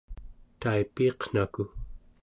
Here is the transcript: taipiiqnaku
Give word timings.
taipiiqnaku 0.59 1.63